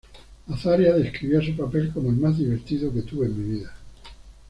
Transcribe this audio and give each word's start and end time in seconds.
Azaria 0.47 0.93
describió 0.95 1.37
a 1.39 1.45
su 1.45 1.55
papel 1.55 1.91
como 1.93 2.09
"el 2.09 2.15
más 2.15 2.35
divertido 2.35 2.91
que 2.91 3.03
tuve 3.03 3.27
en 3.27 3.37
mi 3.53 3.59
vida". 3.59 3.75